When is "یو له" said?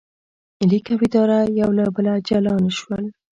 1.59-1.85